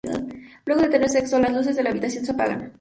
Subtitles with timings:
[0.65, 2.69] Luego de tener sexo las luces de la habitación se apagan.